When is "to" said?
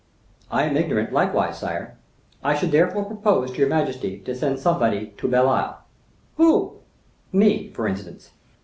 3.51-3.57, 4.21-4.33, 5.17-5.27